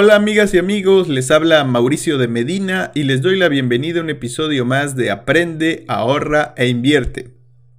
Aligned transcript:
Hola 0.00 0.14
amigas 0.14 0.54
y 0.54 0.58
amigos, 0.58 1.08
les 1.08 1.32
habla 1.32 1.64
Mauricio 1.64 2.18
de 2.18 2.28
Medina 2.28 2.92
y 2.94 3.02
les 3.02 3.20
doy 3.20 3.36
la 3.36 3.48
bienvenida 3.48 3.98
a 3.98 4.04
un 4.04 4.10
episodio 4.10 4.64
más 4.64 4.94
de 4.94 5.10
Aprende, 5.10 5.84
ahorra 5.88 6.54
e 6.56 6.68
invierte. 6.68 7.34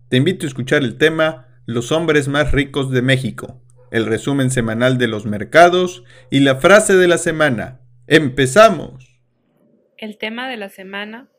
Te 0.10 0.18
invito 0.18 0.46
a 0.46 0.50
escuchar 0.50 0.84
el 0.84 0.98
tema 0.98 1.48
Los 1.66 1.94
hombres 1.94 2.28
más 2.28 2.52
ricos 2.52 2.92
de 2.92 3.02
México, 3.02 3.62
el 3.90 4.06
resumen 4.06 4.52
semanal 4.52 4.98
de 4.98 5.08
los 5.08 5.26
mercados 5.26 6.04
y 6.30 6.42
la 6.42 6.58
frase 6.58 6.98
de 6.98 7.08
la 7.08 7.18
semana. 7.18 7.80
¡Empezamos! 8.06 9.18
El 9.98 10.18
tema 10.18 10.50
de 10.50 10.58
la 10.58 10.68
semana 10.68 11.30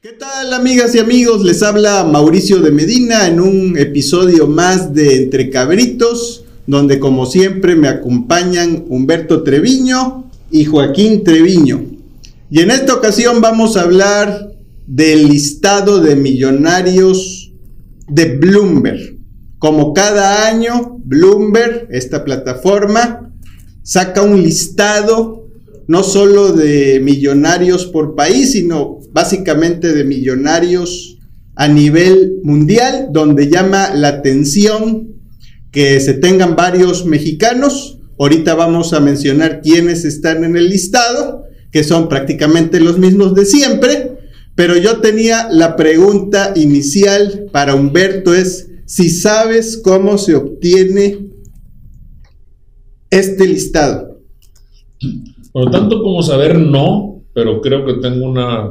¿Qué 0.00 0.14
tal 0.14 0.54
amigas 0.54 0.94
y 0.94 1.00
amigos? 1.00 1.44
Les 1.44 1.62
habla 1.62 2.02
Mauricio 2.04 2.60
de 2.60 2.70
Medina 2.70 3.26
en 3.26 3.40
un 3.40 3.76
episodio 3.76 4.46
más 4.46 4.94
de 4.94 5.24
Entre 5.24 5.50
Cabritos 5.50 6.46
donde 6.66 7.00
como 7.00 7.26
siempre 7.26 7.74
me 7.74 7.88
acompañan 7.88 8.84
Humberto 8.88 9.42
Treviño 9.42 10.29
y 10.50 10.64
Joaquín 10.64 11.24
Treviño. 11.24 11.84
Y 12.50 12.60
en 12.60 12.70
esta 12.70 12.94
ocasión 12.94 13.40
vamos 13.40 13.76
a 13.76 13.82
hablar 13.82 14.50
del 14.86 15.28
listado 15.28 16.00
de 16.00 16.16
millonarios 16.16 17.52
de 18.08 18.36
Bloomberg. 18.36 19.18
Como 19.58 19.92
cada 19.92 20.48
año, 20.48 20.98
Bloomberg, 21.04 21.86
esta 21.90 22.24
plataforma, 22.24 23.32
saca 23.82 24.22
un 24.22 24.42
listado 24.42 25.48
no 25.86 26.02
solo 26.02 26.52
de 26.52 27.00
millonarios 27.00 27.86
por 27.86 28.14
país, 28.14 28.52
sino 28.52 29.00
básicamente 29.12 29.92
de 29.92 30.04
millonarios 30.04 31.18
a 31.56 31.68
nivel 31.68 32.38
mundial, 32.42 33.08
donde 33.12 33.50
llama 33.50 33.92
la 33.94 34.08
atención 34.08 35.08
que 35.72 36.00
se 36.00 36.14
tengan 36.14 36.56
varios 36.56 37.06
mexicanos. 37.06 37.99
Ahorita 38.20 38.54
vamos 38.54 38.92
a 38.92 39.00
mencionar 39.00 39.62
quiénes 39.62 40.04
están 40.04 40.44
en 40.44 40.54
el 40.54 40.68
listado, 40.68 41.44
que 41.72 41.82
son 41.82 42.06
prácticamente 42.06 42.78
los 42.78 42.98
mismos 42.98 43.34
de 43.34 43.46
siempre. 43.46 44.18
Pero 44.54 44.76
yo 44.76 45.00
tenía 45.00 45.48
la 45.50 45.74
pregunta 45.74 46.52
inicial 46.54 47.46
para 47.50 47.74
Humberto 47.74 48.34
es 48.34 48.70
si 48.84 49.08
sabes 49.08 49.80
cómo 49.82 50.18
se 50.18 50.34
obtiene 50.34 51.30
este 53.08 53.48
listado. 53.48 54.20
Por 55.50 55.70
tanto 55.70 56.02
como 56.02 56.22
saber 56.22 56.58
no, 56.58 57.22
pero 57.32 57.62
creo 57.62 57.86
que 57.86 58.02
tengo 58.02 58.28
una, 58.28 58.70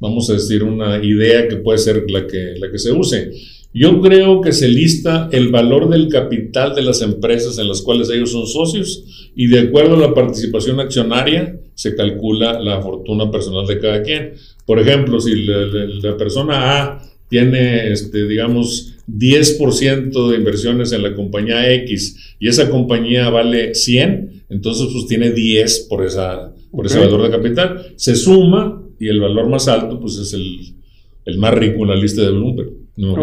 vamos 0.00 0.30
a 0.30 0.32
decir, 0.32 0.62
una 0.62 1.04
idea 1.04 1.46
que 1.46 1.56
puede 1.56 1.76
ser 1.76 2.10
la 2.10 2.26
que, 2.26 2.54
la 2.56 2.70
que 2.70 2.78
se 2.78 2.90
use. 2.90 3.32
Yo 3.74 4.00
creo 4.02 4.42
que 4.42 4.52
se 4.52 4.68
lista 4.68 5.30
el 5.32 5.48
valor 5.48 5.88
del 5.88 6.08
capital 6.08 6.74
de 6.74 6.82
las 6.82 7.00
empresas 7.00 7.58
en 7.58 7.68
las 7.68 7.80
cuales 7.80 8.10
ellos 8.10 8.32
son 8.32 8.46
socios 8.46 9.32
y 9.34 9.46
de 9.46 9.60
acuerdo 9.60 9.94
a 9.94 9.98
la 9.98 10.14
participación 10.14 10.78
accionaria 10.78 11.58
se 11.74 11.96
calcula 11.96 12.60
la 12.60 12.82
fortuna 12.82 13.30
personal 13.30 13.66
de 13.66 13.78
cada 13.78 14.02
quien. 14.02 14.34
Por 14.66 14.78
ejemplo, 14.78 15.20
si 15.20 15.46
la, 15.46 16.16
persona 16.18 16.82
A 16.82 17.02
tiene, 17.28 17.90
este, 17.90 18.28
digamos, 18.28 18.94
10% 19.08 20.30
de 20.30 20.36
inversiones 20.36 20.92
en 20.92 21.02
la 21.02 21.14
compañía 21.14 21.72
X 21.72 22.36
y 22.38 22.48
esa 22.48 22.68
compañía 22.68 23.30
vale 23.30 23.74
100, 23.74 24.44
entonces 24.50 24.88
pues 24.92 25.06
tiene 25.06 25.32
10 25.32 25.86
por, 25.88 26.04
esa, 26.04 26.52
por 26.70 26.84
ese 26.84 26.98
valor 26.98 27.22
de 27.22 27.30
capital. 27.30 27.86
Se 27.96 28.16
suma 28.16 28.82
y 29.00 29.08
el 29.08 29.18
valor 29.18 29.48
más 29.48 29.66
alto 29.66 29.98
pues 29.98 30.18
es 30.18 30.34
el, 30.34 30.74
el 31.24 31.38
más 31.38 31.54
rico 31.54 31.82
en 31.82 31.88
la 31.88 31.96
lista 31.96 32.20
de 32.20 32.30
Bloomberg. 32.32 32.81
No, 32.96 33.14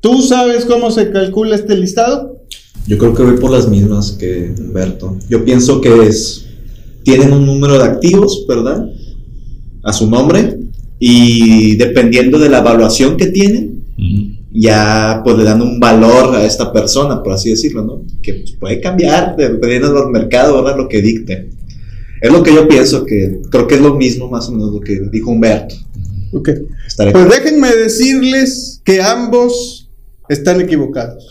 ¿Tú 0.00 0.22
sabes 0.22 0.64
cómo 0.64 0.90
se 0.90 1.10
calcula 1.10 1.56
este 1.56 1.76
listado? 1.76 2.38
Yo 2.86 2.96
creo 2.98 3.14
que 3.14 3.22
voy 3.22 3.36
por 3.36 3.50
las 3.50 3.68
mismas 3.68 4.12
que 4.12 4.54
Humberto. 4.58 5.18
Yo 5.28 5.44
pienso 5.44 5.80
que 5.80 6.06
es, 6.06 6.46
tienen 7.02 7.32
un 7.32 7.44
número 7.44 7.78
de 7.78 7.84
activos, 7.84 8.46
¿verdad? 8.48 8.88
A 9.82 9.92
su 9.92 10.08
nombre. 10.08 10.58
Y 11.00 11.76
dependiendo 11.76 12.38
de 12.38 12.48
la 12.48 12.58
evaluación 12.58 13.16
que 13.16 13.26
tienen, 13.26 13.82
ya 14.52 15.20
pues 15.24 15.36
le 15.36 15.44
dan 15.44 15.60
un 15.60 15.78
valor 15.78 16.34
a 16.34 16.44
esta 16.44 16.72
persona, 16.72 17.22
por 17.22 17.32
así 17.32 17.50
decirlo, 17.50 17.84
¿no? 17.84 18.02
Que 18.22 18.34
pues, 18.34 18.52
puede 18.52 18.80
cambiar 18.80 19.36
dependiendo 19.36 19.92
del 19.92 20.10
mercado, 20.10 20.62
¿verdad? 20.62 20.78
Lo 20.78 20.88
que 20.88 21.02
dicte. 21.02 21.50
Es 22.20 22.32
lo 22.32 22.42
que 22.42 22.54
yo 22.54 22.66
pienso, 22.66 23.04
que 23.04 23.40
creo 23.50 23.66
que 23.66 23.76
es 23.76 23.80
lo 23.80 23.94
mismo 23.94 24.28
más 24.28 24.48
o 24.48 24.52
menos 24.52 24.72
lo 24.72 24.80
que 24.80 25.00
dijo 25.12 25.30
Humberto. 25.30 25.74
Ok. 26.32 26.50
Pues 26.96 27.28
déjenme 27.30 27.74
decirles 27.74 28.80
que 28.84 29.02
ambos 29.02 29.90
están 30.28 30.60
equivocados. 30.60 31.28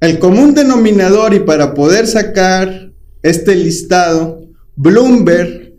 El 0.00 0.18
común 0.18 0.54
denominador 0.54 1.34
y 1.34 1.40
para 1.40 1.74
poder 1.74 2.06
sacar 2.06 2.92
este 3.22 3.54
listado, 3.54 4.42
Bloomberg 4.76 5.74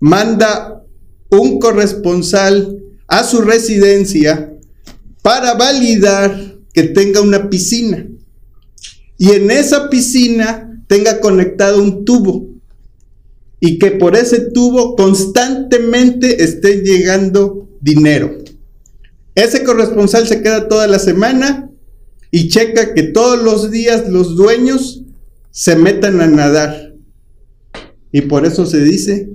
manda 0.00 0.82
un 1.30 1.58
corresponsal 1.58 2.80
a 3.06 3.22
su 3.22 3.42
residencia 3.42 4.52
para 5.22 5.54
validar 5.54 6.56
que 6.72 6.82
tenga 6.84 7.20
una 7.20 7.48
piscina 7.48 8.06
y 9.16 9.30
en 9.30 9.50
esa 9.50 9.88
piscina 9.88 10.82
tenga 10.86 11.20
conectado 11.20 11.82
un 11.82 12.04
tubo 12.04 12.53
y 13.66 13.78
que 13.78 13.92
por 13.92 14.14
ese 14.14 14.50
tubo 14.50 14.94
constantemente 14.94 16.44
esté 16.44 16.82
llegando 16.82 17.70
dinero. 17.80 18.36
Ese 19.34 19.64
corresponsal 19.64 20.28
se 20.28 20.42
queda 20.42 20.68
toda 20.68 20.86
la 20.86 20.98
semana 20.98 21.70
y 22.30 22.48
checa 22.48 22.92
que 22.92 23.04
todos 23.04 23.42
los 23.42 23.70
días 23.70 24.06
los 24.10 24.36
dueños 24.36 25.04
se 25.50 25.76
metan 25.76 26.20
a 26.20 26.26
nadar. 26.26 26.92
Y 28.12 28.20
por 28.20 28.44
eso 28.44 28.66
se 28.66 28.82
dice 28.84 29.30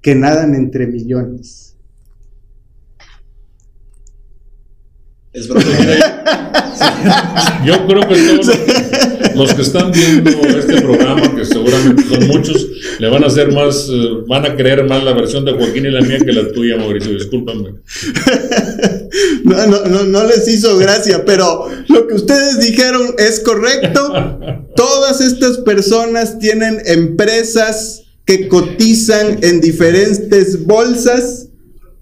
que 0.00 0.16
nadan 0.16 0.56
entre 0.56 0.88
millones. 0.88 1.76
Es 5.32 5.46
broma. 5.46 5.64
Yo 7.64 7.86
creo 7.86 8.08
que 8.08 8.16
todos 8.16 8.46
los 8.48 8.48
que 9.56 9.62
están 9.62 9.92
viendo 9.92 10.30
este 10.30 10.80
programa, 10.80 11.34
que 11.34 11.44
seguramente 11.44 12.02
son 12.04 12.26
muchos, 12.28 12.68
le 12.98 13.08
van 13.08 13.24
a 13.24 13.26
hacer 13.26 13.52
más, 13.52 13.88
eh, 13.90 14.08
van 14.26 14.46
a 14.46 14.56
creer 14.56 14.84
más 14.84 15.02
la 15.04 15.12
versión 15.12 15.44
de 15.44 15.52
Joaquín 15.52 15.86
y 15.86 15.90
la 15.90 16.00
mía 16.00 16.18
que 16.18 16.32
la 16.32 16.50
tuya, 16.52 16.76
Mauricio. 16.76 17.12
Discúlpame. 17.12 17.74
No, 19.44 19.66
no, 19.66 19.84
no, 19.84 20.04
no 20.04 20.24
les 20.24 20.48
hizo 20.48 20.78
gracia, 20.78 21.24
pero 21.26 21.68
lo 21.88 22.06
que 22.06 22.14
ustedes 22.14 22.60
dijeron 22.60 23.14
es 23.18 23.40
correcto. 23.40 24.10
Todas 24.74 25.20
estas 25.20 25.58
personas 25.58 26.38
tienen 26.38 26.80
empresas 26.86 28.04
que 28.24 28.48
cotizan 28.48 29.38
en 29.42 29.60
diferentes 29.60 30.64
bolsas 30.64 31.48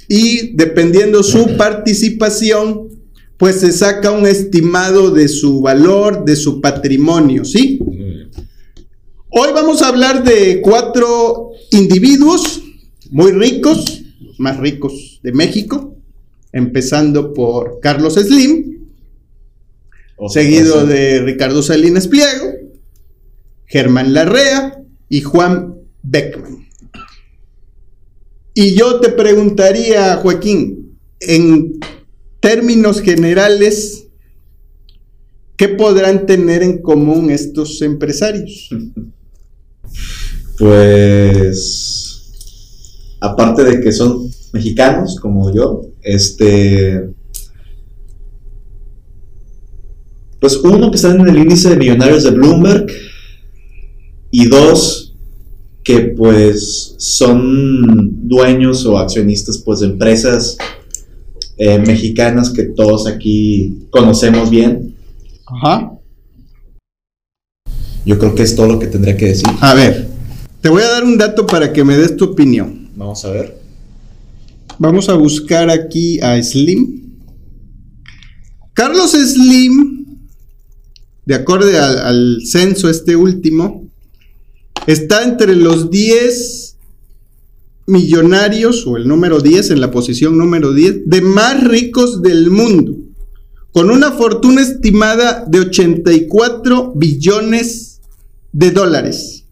y 0.08 0.56
dependiendo 0.56 1.22
su 1.22 1.56
participación, 1.56 2.88
pues 3.40 3.60
se 3.60 3.72
saca 3.72 4.10
un 4.10 4.26
estimado 4.26 5.10
de 5.10 5.26
su 5.26 5.62
valor, 5.62 6.26
de 6.26 6.36
su 6.36 6.60
patrimonio, 6.60 7.42
¿sí? 7.46 7.80
Hoy 9.30 9.48
vamos 9.54 9.80
a 9.80 9.88
hablar 9.88 10.22
de 10.22 10.60
cuatro 10.60 11.48
individuos 11.70 12.60
muy 13.10 13.32
ricos, 13.32 14.02
los 14.20 14.38
más 14.38 14.58
ricos 14.58 15.20
de 15.22 15.32
México, 15.32 15.96
empezando 16.52 17.32
por 17.32 17.80
Carlos 17.80 18.16
Slim, 18.16 18.90
seguido 20.28 20.84
de 20.84 21.22
Ricardo 21.22 21.62
Salinas 21.62 22.08
Pliego, 22.08 22.52
Germán 23.64 24.12
Larrea 24.12 24.84
y 25.08 25.22
Juan 25.22 25.76
Beckman. 26.02 26.68
Y 28.52 28.74
yo 28.74 29.00
te 29.00 29.08
preguntaría, 29.08 30.16
Joaquín, 30.16 30.98
en 31.20 31.80
términos 32.40 33.00
generales, 33.00 34.06
¿qué 35.56 35.68
podrán 35.68 36.26
tener 36.26 36.62
en 36.62 36.78
común 36.82 37.30
estos 37.30 37.80
empresarios? 37.82 38.68
Pues, 40.58 42.32
aparte 43.18 43.64
de 43.64 43.80
que 43.80 43.92
son 43.92 44.30
mexicanos 44.52 45.16
como 45.18 45.50
yo, 45.54 45.86
este, 46.02 47.08
pues 50.40 50.56
uno 50.56 50.90
que 50.90 50.96
está 50.96 51.14
en 51.14 51.28
el 51.28 51.38
índice 51.38 51.70
de 51.70 51.76
millonarios 51.76 52.24
de 52.24 52.30
Bloomberg 52.30 52.86
y 54.30 54.48
dos 54.48 55.14
que 55.82 56.14
pues 56.16 56.94
son 56.98 58.28
dueños 58.28 58.84
o 58.86 58.98
accionistas 58.98 59.58
pues 59.58 59.80
de 59.80 59.86
empresas 59.86 60.56
eh, 61.62 61.78
mexicanas 61.78 62.48
que 62.48 62.62
todos 62.62 63.06
aquí 63.06 63.86
conocemos 63.90 64.48
bien. 64.48 64.96
Ajá. 65.44 65.92
Yo 68.06 68.18
creo 68.18 68.34
que 68.34 68.44
es 68.44 68.56
todo 68.56 68.66
lo 68.66 68.78
que 68.78 68.86
tendría 68.86 69.14
que 69.14 69.26
decir. 69.26 69.46
A 69.60 69.74
ver, 69.74 70.08
te 70.62 70.70
voy 70.70 70.82
a 70.82 70.88
dar 70.88 71.04
un 71.04 71.18
dato 71.18 71.46
para 71.46 71.70
que 71.70 71.84
me 71.84 71.98
des 71.98 72.16
tu 72.16 72.24
opinión. 72.24 72.88
Vamos 72.96 73.22
a 73.26 73.30
ver. 73.30 73.60
Vamos 74.78 75.10
a 75.10 75.14
buscar 75.16 75.68
aquí 75.68 76.18
a 76.20 76.42
Slim. 76.42 77.18
Carlos 78.72 79.10
Slim, 79.10 80.18
de 81.26 81.34
acuerdo 81.34 81.68
al, 81.68 81.98
al 81.98 82.38
censo 82.46 82.88
este 82.88 83.16
último, 83.16 83.86
está 84.86 85.24
entre 85.24 85.54
los 85.56 85.90
10 85.90 86.69
millonarios 87.90 88.86
o 88.86 88.96
el 88.96 89.06
número 89.06 89.40
10 89.40 89.72
en 89.72 89.80
la 89.80 89.90
posición 89.90 90.38
número 90.38 90.72
10 90.72 91.06
de 91.06 91.20
más 91.20 91.62
ricos 91.62 92.22
del 92.22 92.50
mundo, 92.50 92.96
con 93.72 93.90
una 93.90 94.12
fortuna 94.12 94.62
estimada 94.62 95.44
de 95.46 95.60
84 95.60 96.92
billones 96.94 98.00
de 98.52 98.70
dólares. 98.70 99.44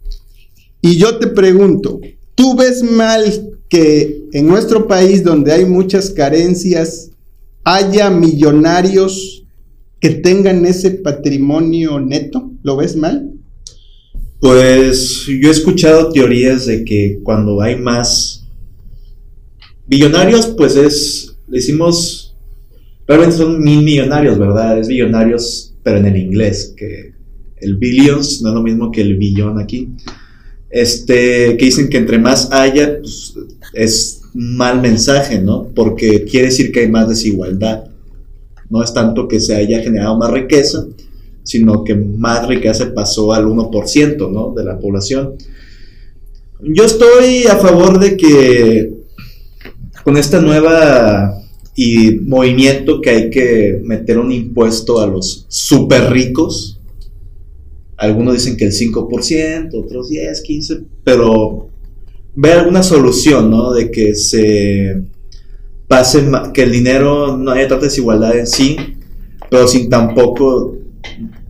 Y 0.81 0.97
yo 0.97 1.19
te 1.19 1.27
pregunto, 1.27 2.01
¿tú 2.35 2.57
ves 2.57 2.83
mal 2.83 3.25
que 3.69 4.23
en 4.33 4.47
nuestro 4.47 4.87
país 4.87 5.25
donde 5.25 5.53
hay 5.53 5.65
muchas 5.67 6.11
carencias 6.11 7.11
haya 7.65 8.11
millonarios 8.11 9.45
que 10.01 10.11
tengan 10.11 10.65
ese 10.65 10.93
patrimonio 10.93 12.01
neto? 12.01 12.53
¿Lo 12.63 12.77
ves 12.77 12.97
mal? 12.97 13.33
Pues 14.41 15.27
yo 15.27 15.49
he 15.49 15.51
escuchado 15.53 16.13
teorías 16.13 16.67
de 16.67 16.85
que 16.85 17.19
cuando 17.25 17.61
hay 17.61 17.77
más 17.77 18.28
billonarios, 19.89 20.47
pues 20.49 20.77
es, 20.77 21.37
decimos, 21.47 22.37
realmente 23.07 23.37
son 23.37 23.61
mil 23.63 23.83
millonarios, 23.83 24.39
¿verdad? 24.39 24.79
Es 24.79 24.89
billonarios, 24.89 25.75
pero 25.83 25.99
en 25.99 26.07
el 26.07 26.17
inglés, 26.17 26.75
que 26.77 27.15
el 27.61 27.77
billions 27.77 28.43
no 28.43 28.51
es 28.51 28.55
lo 28.55 28.63
mismo 28.63 28.93
que 28.93 29.01
el 29.01 29.17
billón 29.17 29.59
aquí. 29.59 29.89
Este, 30.71 31.57
que 31.57 31.65
dicen 31.65 31.89
que 31.89 31.97
entre 31.97 32.19
más 32.19 32.53
haya, 32.53 32.99
pues, 33.01 33.35
es 33.73 34.21
mal 34.35 34.81
mensaje, 34.81 35.41
¿no? 35.41 35.69
Porque 35.75 36.25
quiere 36.25 36.49
decir 36.49 36.71
que 36.71 36.81
hay 36.81 36.91
más 36.91 37.09
desigualdad. 37.09 37.85
No 38.69 38.85
es 38.85 38.93
tanto 38.93 39.27
que 39.27 39.41
se 39.41 39.57
haya 39.57 39.81
generado 39.81 40.19
más 40.19 40.31
riqueza, 40.31 40.87
sino 41.43 41.85
que 41.85 41.95
más 41.95 42.47
riqueza 42.47 42.93
pasó 42.95 43.33
al 43.33 43.47
1%, 43.47 44.31
¿no? 44.31 44.53
De 44.55 44.63
la 44.63 44.79
población. 44.79 45.37
Yo 46.61 46.85
estoy 46.85 47.45
a 47.47 47.57
favor 47.57 47.99
de 47.99 48.17
que 48.17 48.98
con 50.09 50.17
esta 50.17 50.41
nueva 50.41 51.39
y 51.77 52.13
movimiento 52.13 53.03
que 53.03 53.11
hay 53.11 53.29
que 53.29 53.79
meter 53.85 54.19
un 54.19 54.33
impuesto 54.33 55.03
a 55.03 55.07
los 55.07 55.45
súper 55.49 56.11
ricos, 56.11 56.81
algunos 57.99 58.33
dicen 58.33 58.57
que 58.57 58.65
el 58.65 58.73
5%, 58.73 59.69
otros 59.75 60.09
10, 60.09 60.41
15, 60.41 60.81
pero 61.05 61.69
ve 62.35 62.53
alguna 62.53 62.83
solución, 62.83 63.51
¿no? 63.51 63.75
De 63.75 63.91
que 63.91 64.15
se 64.15 65.03
pase, 65.87 66.27
que 66.55 66.63
el 66.63 66.73
dinero 66.73 67.37
no 67.37 67.51
haya 67.51 67.69
tanta 67.69 67.85
desigualdad 67.85 68.39
en 68.39 68.47
sí, 68.47 68.79
pero 69.51 69.69
sin 69.69 69.91
tampoco 69.91 70.79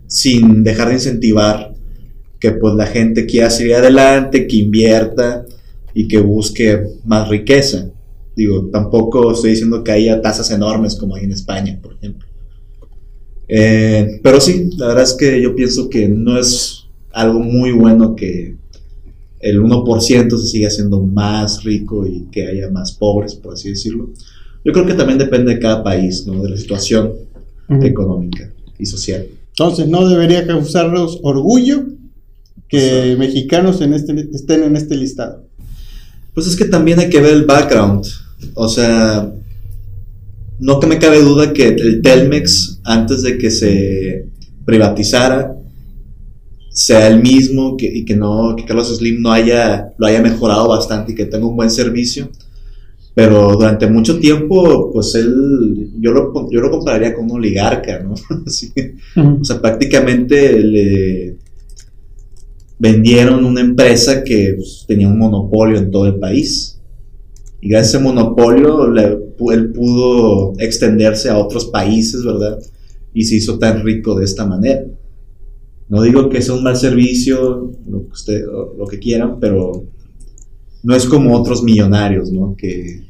sin 0.05 0.65
dejar 0.65 0.89
de 0.89 0.95
incentivar 0.95 1.75
que 2.41 2.51
pues 2.51 2.75
la 2.75 2.87
gente 2.87 3.25
quiera 3.25 3.49
seguir 3.49 3.75
adelante, 3.75 4.47
que 4.47 4.57
invierta 4.57 5.45
y 5.93 6.09
que 6.09 6.19
busque 6.19 6.83
más 7.05 7.29
riqueza. 7.29 7.93
Digo, 8.39 8.69
tampoco 8.71 9.33
estoy 9.33 9.49
diciendo 9.49 9.83
que 9.83 9.91
haya 9.91 10.21
tasas 10.21 10.49
enormes 10.49 10.95
como 10.95 11.15
hay 11.15 11.25
en 11.25 11.33
España, 11.33 11.77
por 11.83 11.95
ejemplo. 11.95 12.25
Eh, 13.49 14.21
pero 14.23 14.39
sí, 14.39 14.69
la 14.77 14.87
verdad 14.87 15.03
es 15.03 15.13
que 15.15 15.41
yo 15.41 15.53
pienso 15.57 15.89
que 15.89 16.07
no 16.07 16.39
es 16.39 16.85
algo 17.11 17.41
muy 17.41 17.73
bueno 17.73 18.15
que 18.15 18.55
el 19.41 19.61
1% 19.61 20.37
se 20.37 20.47
siga 20.47 20.69
haciendo 20.69 21.01
más 21.01 21.65
rico 21.65 22.07
y 22.07 22.27
que 22.31 22.47
haya 22.47 22.69
más 22.69 22.93
pobres, 22.93 23.35
por 23.35 23.55
así 23.55 23.71
decirlo. 23.71 24.11
Yo 24.63 24.71
creo 24.71 24.85
que 24.85 24.93
también 24.93 25.19
depende 25.19 25.55
de 25.55 25.59
cada 25.59 25.83
país, 25.83 26.25
¿no? 26.25 26.41
de 26.41 26.51
la 26.51 26.57
situación 26.57 27.11
económica 27.81 28.53
y 28.77 28.85
social. 28.85 29.27
Entonces, 29.49 29.89
no 29.89 30.07
debería 30.07 30.47
causarnos 30.47 31.19
orgullo 31.23 31.87
que 32.69 33.17
mexicanos 33.19 33.81
en 33.81 33.95
este, 33.95 34.29
estén 34.33 34.63
en 34.63 34.77
este 34.77 34.95
listado. 34.95 35.43
Pues 36.33 36.47
es 36.47 36.55
que 36.55 36.63
también 36.63 36.99
hay 36.99 37.09
que 37.09 37.19
ver 37.19 37.33
el 37.33 37.43
background. 37.43 38.05
O 38.53 38.67
sea, 38.67 39.31
no 40.59 40.79
que 40.79 40.87
me 40.87 40.99
cabe 40.99 41.21
duda 41.21 41.53
que 41.53 41.67
el 41.67 42.01
Telmex, 42.01 42.81
antes 42.83 43.23
de 43.23 43.37
que 43.37 43.51
se 43.51 44.25
privatizara, 44.65 45.55
sea 46.71 47.07
el 47.07 47.21
mismo 47.21 47.75
que, 47.77 47.85
y 47.85 48.05
que 48.05 48.15
no 48.15 48.55
que 48.55 48.65
Carlos 48.65 48.95
Slim 48.95 49.21
no 49.21 49.31
haya 49.31 49.93
lo 49.97 50.07
haya 50.07 50.21
mejorado 50.21 50.69
bastante 50.69 51.11
y 51.11 51.15
que 51.15 51.25
tenga 51.25 51.47
un 51.47 51.55
buen 51.55 51.71
servicio 51.71 52.29
pero 53.19 53.51
durante 53.51 53.85
mucho 53.85 54.17
tiempo, 54.17 54.91
pues 54.93 55.13
él, 55.15 55.91
yo 55.99 56.11
lo, 56.11 56.49
yo 56.49 56.61
lo 56.61 56.71
compararía 56.71 57.13
con 57.13 57.25
un 57.25 57.31
oligarca, 57.31 57.99
¿no? 57.99 58.13
O 59.41 59.43
sea, 59.43 59.59
prácticamente 59.61 60.57
le 60.57 61.35
vendieron 62.77 63.43
una 63.43 63.59
empresa 63.59 64.23
que 64.23 64.53
pues, 64.55 64.85
tenía 64.87 65.09
un 65.09 65.17
monopolio 65.17 65.77
en 65.77 65.91
todo 65.91 66.07
el 66.07 66.15
país. 66.15 66.68
Y 67.61 67.69
gracias 67.69 67.95
a 67.95 67.97
ese 67.97 68.05
monopolio, 68.05 68.85
él 68.95 69.71
pudo 69.71 70.53
extenderse 70.59 71.29
a 71.29 71.37
otros 71.37 71.65
países, 71.65 72.23
¿verdad? 72.23 72.59
Y 73.13 73.23
se 73.23 73.35
hizo 73.35 73.59
tan 73.59 73.83
rico 73.83 74.17
de 74.17 74.25
esta 74.25 74.45
manera. 74.45 74.85
No 75.89 76.03
digo 76.03 76.29
que 76.29 76.41
sea 76.41 76.53
un 76.53 76.63
mal 76.63 76.77
servicio, 76.77 77.71
lo 77.87 78.05
que, 78.05 78.11
usted, 78.11 78.45
lo 78.77 78.85
que 78.85 78.99
quieran, 78.99 79.39
pero 79.39 79.85
no 80.83 80.95
es 80.95 81.05
como 81.05 81.35
otros 81.35 81.63
millonarios, 81.63 82.31
¿no? 82.31 82.55
Que 82.55 83.03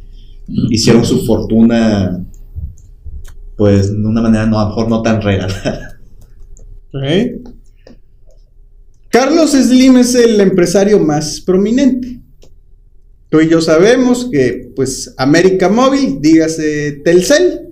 hicieron 0.48 1.06
su 1.06 1.26
fortuna, 1.26 2.26
pues 3.56 3.92
de 3.92 4.08
una 4.08 4.22
manera 4.22 4.46
no, 4.46 4.60
a 4.60 4.64
lo 4.64 4.70
mejor 4.70 4.90
no 4.90 5.02
tan 5.02 5.22
regalada. 5.22 6.00
Carlos 9.10 9.52
Slim 9.52 9.98
es 9.98 10.16
el 10.16 10.40
empresario 10.40 11.00
más 11.00 11.42
prominente. 11.42 12.22
Tú 13.30 13.42
y 13.42 13.50
yo 13.50 13.62
sabemos 13.62 14.28
que, 14.32 14.72
pues, 14.76 15.14
América 15.18 15.70
Móvil, 15.70 16.20
dígase 16.20 17.02
Telcel, 17.04 17.70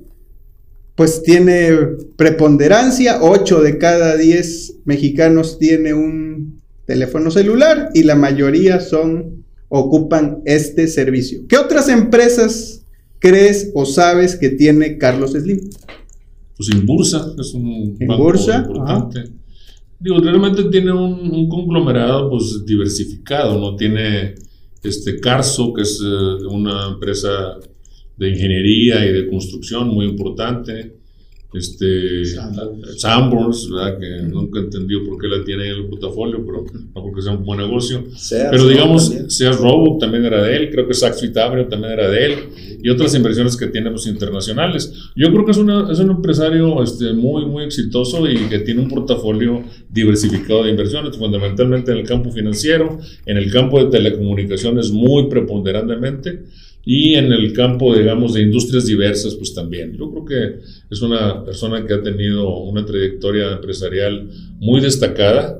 pues 0.95 1.23
tiene 1.23 1.71
preponderancia. 2.15 3.19
8 3.21 3.61
de 3.61 3.77
cada 3.77 4.17
10 4.17 4.81
mexicanos 4.85 5.57
tiene 5.59 5.93
un 5.93 6.61
teléfono 6.85 7.31
celular 7.31 7.89
y 7.93 8.03
la 8.03 8.15
mayoría 8.15 8.79
son 8.79 9.45
ocupan 9.69 10.41
este 10.45 10.87
servicio. 10.87 11.41
¿Qué 11.47 11.57
otras 11.57 11.89
empresas 11.89 12.85
crees 13.19 13.71
o 13.73 13.85
sabes 13.85 14.35
que 14.35 14.49
tiene 14.49 14.97
Carlos 14.97 15.31
Slim? 15.31 15.69
Pues 16.55 16.69
Inbursa 16.69 17.33
es 17.37 17.53
un 17.53 17.97
banco 17.99 18.33
importante. 18.33 19.31
Digo, 19.99 20.19
realmente 20.19 20.63
tiene 20.65 20.91
un, 20.91 21.49
conglomerado 21.49 22.29
pues 22.29 22.63
diversificado, 22.65 23.59
¿no? 23.59 23.75
Tiene 23.75 24.35
este 24.83 25.19
Carso, 25.19 25.73
que 25.73 25.81
es 25.81 26.01
eh, 26.03 26.45
una 26.47 26.87
empresa 26.87 27.57
de 28.17 28.29
ingeniería 28.29 29.05
y 29.05 29.13
de 29.13 29.27
construcción 29.27 29.89
muy 29.89 30.05
importante 30.05 30.96
este, 31.57 32.23
Sanborns, 32.97 33.69
¿verdad? 33.69 33.99
que 33.99 34.21
nunca 34.23 34.59
entendió 34.59 35.03
por 35.05 35.19
qué 35.19 35.27
la 35.27 35.43
tiene 35.43 35.67
en 35.67 35.75
el 35.75 35.85
portafolio, 35.87 36.45
pero 36.45 36.65
no 36.93 37.01
porque 37.01 37.21
sea 37.21 37.33
un 37.33 37.43
buen 37.43 37.59
negocio. 37.59 38.03
pero 38.29 38.67
digamos, 38.67 39.13
Seas 39.27 39.59
Robo 39.59 39.97
también 39.97 40.25
era 40.25 40.43
de 40.43 40.55
él, 40.55 40.69
creo 40.71 40.87
que 40.87 40.93
Saks 40.93 41.21
Vitabrio 41.21 41.67
también 41.67 41.93
era 41.93 42.09
de 42.09 42.25
él, 42.25 42.33
y 42.81 42.89
otras 42.89 43.13
inversiones 43.15 43.57
que 43.57 43.67
tiene 43.67 43.89
pues, 43.91 44.07
internacionales. 44.07 44.93
Yo 45.15 45.31
creo 45.31 45.45
que 45.45 45.51
es, 45.51 45.57
una, 45.57 45.91
es 45.91 45.99
un 45.99 46.11
empresario 46.11 46.81
este, 46.83 47.13
muy, 47.13 47.45
muy 47.45 47.63
exitoso 47.63 48.29
y 48.29 48.35
que 48.49 48.59
tiene 48.59 48.81
un 48.81 48.89
portafolio 48.89 49.63
diversificado 49.89 50.63
de 50.63 50.71
inversiones, 50.71 51.17
fundamentalmente 51.17 51.91
en 51.91 51.97
el 51.97 52.07
campo 52.07 52.31
financiero, 52.31 52.99
en 53.25 53.37
el 53.37 53.51
campo 53.51 53.83
de 53.83 53.89
telecomunicaciones 53.89 54.91
muy 54.91 55.27
preponderantemente 55.29 56.43
y 56.89 57.15
en 57.15 57.33
el 57.33 57.51
campo, 57.51 57.93
digamos, 57.93 58.33
de 58.33 58.43
industrias 58.43 58.85
diversas, 58.85 59.35
pues 59.35 59.53
también. 59.53 59.97
Yo 59.97 60.09
creo 60.09 60.23
que 60.23 60.59
es 60.89 61.01
una 61.01 61.43
persona 61.43 61.85
que 61.85 61.93
ha 61.93 62.01
tenido 62.01 62.59
una 62.59 62.85
trayectoria 62.85 63.51
empresarial 63.51 64.29
muy 64.59 64.79
destacada. 64.79 65.59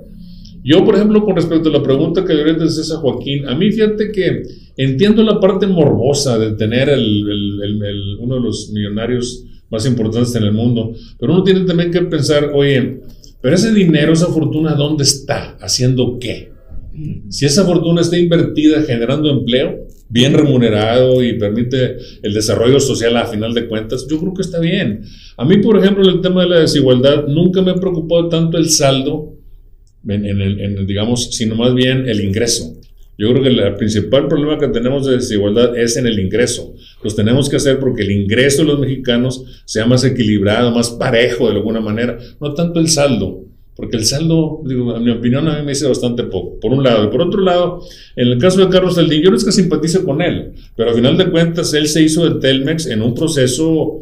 Yo, 0.63 0.86
por 0.86 0.96
ejemplo, 0.96 1.25
con 1.25 1.36
respecto 1.36 1.67
a 1.67 1.74
la 1.74 1.84
pregunta 1.84 2.24
que 2.24 2.34
le 2.34 2.51
haces 2.51 2.93
a 2.93 3.00
Joaquín, 3.00 3.46
a 3.46 3.55
mí 3.55 3.69
fíjate 3.69 4.10
que 4.10 4.43
entiendo 4.77 5.22
la 5.22 5.38
parte 5.41 5.67
morbosa 5.67 6.39
de 6.39 6.51
tener 6.51 6.88
el, 6.88 8.17
uno 8.22 8.36
de 8.36 8.41
los 8.41 8.69
millonarios 8.69 9.43
más 9.69 9.86
importantes 9.86 10.34
en 10.36 10.43
el 10.43 10.53
mundo, 10.53 10.93
pero 11.19 11.34
uno 11.34 11.43
tiene 11.43 11.65
también 11.65 11.91
que 11.91 12.03
pensar, 12.03 12.51
oye, 12.53 13.01
pero 13.41 13.53
ese 13.53 13.74
dinero, 13.74 14.13
esa 14.13 14.27
fortuna, 14.27 14.75
¿dónde 14.75 15.03
está? 15.03 15.57
¿Haciendo 15.60 16.19
qué? 16.19 16.53
Si 17.29 17.45
esa 17.45 17.65
fortuna 17.65 18.01
está 18.01 18.17
invertida 18.17 18.81
generando 18.83 19.29
empleo, 19.29 19.87
bien 20.09 20.33
remunerado 20.33 21.21
y 21.23 21.33
permite 21.33 21.97
el 22.23 22.33
desarrollo 22.33 22.79
social 22.79 23.15
a 23.17 23.27
final 23.27 23.53
de 23.53 23.67
cuentas, 23.67 24.07
yo 24.09 24.19
creo 24.19 24.33
que 24.33 24.41
está 24.41 24.59
bien. 24.59 25.03
A 25.35 25.45
mí, 25.45 25.57
por 25.57 25.77
ejemplo, 25.77 26.07
el 26.07 26.21
tema 26.21 26.43
de 26.43 26.49
la 26.49 26.59
desigualdad 26.59 27.27
nunca 27.27 27.61
me 27.61 27.71
ha 27.71 27.75
preocupado 27.75 28.29
tanto 28.29 28.57
el 28.57 28.69
saldo, 28.69 29.33
en, 30.07 30.25
el, 30.25 30.87
digamos, 30.87 31.35
sino 31.35 31.55
más 31.55 31.73
bien 31.73 32.07
el 32.07 32.21
ingreso. 32.21 32.73
Yo 33.17 33.31
creo 33.31 33.43
que 33.43 33.49
el 33.49 33.75
principal 33.75 34.27
problema 34.27 34.59
que 34.59 34.67
tenemos 34.67 35.05
de 35.05 35.17
desigualdad 35.17 35.75
es 35.77 35.97
en 35.97 36.05
el 36.05 36.19
ingreso. 36.19 36.75
Los 37.03 37.15
tenemos 37.15 37.49
que 37.49 37.55
hacer 37.55 37.79
porque 37.79 38.03
el 38.03 38.11
ingreso 38.11 38.61
de 38.61 38.67
los 38.67 38.79
mexicanos 38.79 39.63
sea 39.65 39.85
más 39.87 40.03
equilibrado, 40.03 40.71
más 40.71 40.91
parejo 40.91 41.47
de 41.47 41.55
alguna 41.55 41.81
manera, 41.81 42.17
no 42.39 42.53
tanto 42.53 42.79
el 42.79 42.87
saldo. 42.89 43.43
Porque 43.77 43.96
el 43.96 44.03
saldo, 44.03 44.62
digo, 44.65 44.98
en 44.98 45.03
mi 45.03 45.12
opinión, 45.12 45.48
a 45.48 45.60
mí 45.60 45.63
me 45.63 45.72
dice 45.72 45.88
bastante 45.88 46.24
poco, 46.24 46.60
por 46.60 46.74
un 46.74 46.84
lado. 46.84 47.05
Y 47.05 47.07
por 47.07 47.22
otro 47.22 47.39
lado, 47.41 47.81
en 48.15 48.27
el 48.27 48.38
caso 48.38 48.60
de 48.60 48.69
Carlos 48.69 48.96
Saldín, 48.96 49.22
yo 49.22 49.29
no 49.29 49.38
es 49.38 49.46
que 49.46 49.51
simpatice 49.53 50.03
con 50.03 50.22
él, 50.22 50.53
pero 50.75 50.89
al 50.89 50.96
final 50.96 51.17
de 51.17 51.29
cuentas, 51.29 51.74
él 51.74 51.88
se 51.88 52.03
hizo 52.03 52.27
de 52.27 52.41
Telmex 52.41 52.88
en 52.88 53.01
un 53.01 53.13
proceso 53.13 54.01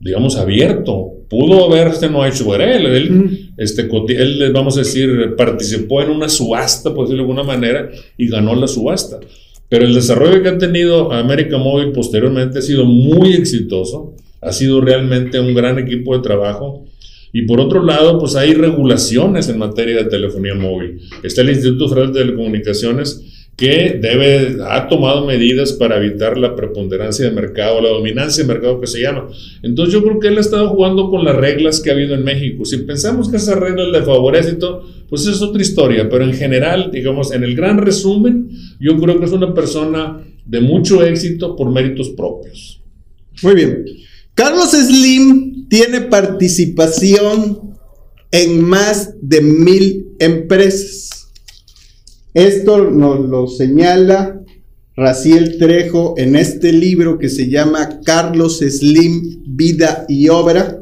digamos, 0.00 0.36
abierto. 0.36 1.12
Pudo 1.28 1.66
haberse 1.66 2.08
no 2.08 2.26
hecho 2.26 2.44
por 2.44 2.60
él. 2.60 2.86
Él, 2.86 3.52
este, 3.58 3.88
él, 4.08 4.50
vamos 4.52 4.76
a 4.76 4.80
decir, 4.80 5.34
participó 5.36 6.02
en 6.02 6.10
una 6.10 6.28
subasta, 6.28 6.92
por 6.92 7.04
decirlo 7.04 7.24
de 7.24 7.30
alguna 7.30 7.44
manera, 7.44 7.90
y 8.16 8.28
ganó 8.28 8.54
la 8.54 8.66
subasta. 8.66 9.20
Pero 9.68 9.84
el 9.84 9.94
desarrollo 9.94 10.42
que 10.42 10.48
ha 10.48 10.58
tenido 10.58 11.12
América 11.12 11.58
Móvil 11.58 11.92
posteriormente 11.92 12.58
ha 12.58 12.62
sido 12.62 12.84
muy 12.84 13.34
exitoso, 13.34 14.14
ha 14.40 14.50
sido 14.52 14.80
realmente 14.80 15.38
un 15.38 15.54
gran 15.54 15.78
equipo 15.78 16.16
de 16.16 16.22
trabajo. 16.22 16.86
Y 17.32 17.42
por 17.42 17.60
otro 17.60 17.84
lado, 17.84 18.18
pues 18.18 18.34
hay 18.36 18.54
regulaciones 18.54 19.48
en 19.48 19.58
materia 19.58 19.96
de 19.96 20.10
telefonía 20.10 20.54
móvil. 20.54 21.00
Está 21.22 21.42
el 21.42 21.50
Instituto 21.50 21.88
Federal 21.88 22.12
de 22.12 22.20
Telecomunicaciones 22.20 23.24
que 23.60 23.98
debe, 24.00 24.56
ha 24.70 24.88
tomado 24.88 25.26
medidas 25.26 25.74
para 25.74 25.98
evitar 25.98 26.38
la 26.38 26.56
preponderancia 26.56 27.26
de 27.26 27.32
mercado, 27.32 27.82
la 27.82 27.90
dominancia 27.90 28.42
de 28.42 28.48
mercado 28.48 28.80
que 28.80 28.86
se 28.86 29.02
llama. 29.02 29.28
Entonces 29.62 29.92
yo 29.92 30.02
creo 30.02 30.18
que 30.18 30.28
él 30.28 30.38
ha 30.38 30.40
estado 30.40 30.70
jugando 30.70 31.10
con 31.10 31.26
las 31.26 31.36
reglas 31.36 31.80
que 31.80 31.90
ha 31.90 31.92
habido 31.92 32.14
en 32.14 32.24
México. 32.24 32.64
Si 32.64 32.78
pensamos 32.78 33.28
que 33.28 33.36
esas 33.36 33.58
reglas 33.58 33.88
le 33.88 34.00
favorecen 34.00 34.56
y 34.56 34.58
todo, 34.58 34.82
pues 35.10 35.26
es 35.26 35.42
otra 35.42 35.60
historia, 35.60 36.08
pero 36.08 36.24
en 36.24 36.32
general, 36.32 36.90
digamos, 36.90 37.32
en 37.32 37.44
el 37.44 37.54
gran 37.54 37.76
resumen, 37.76 38.48
yo 38.80 38.98
creo 38.98 39.18
que 39.18 39.26
es 39.26 39.32
una 39.32 39.52
persona 39.52 40.24
de 40.46 40.60
mucho 40.60 41.04
éxito 41.04 41.54
por 41.54 41.70
méritos 41.70 42.08
propios. 42.10 42.80
Muy 43.42 43.54
bien. 43.54 43.84
Carlos 44.34 44.70
Slim 44.70 45.68
tiene 45.68 46.02
participación 46.02 47.70
en 48.30 48.64
más 48.64 49.14
de 49.20 49.40
mil 49.40 50.14
empresas. 50.18 51.28
Esto 52.34 52.90
nos 52.90 53.28
lo 53.28 53.48
señala 53.48 54.40
Raciel 54.96 55.58
Trejo 55.58 56.14
en 56.16 56.36
este 56.36 56.72
libro 56.72 57.18
que 57.18 57.28
se 57.28 57.48
llama 57.48 58.00
Carlos 58.04 58.60
Slim, 58.60 59.42
Vida 59.46 60.04
y 60.08 60.28
Obra, 60.28 60.80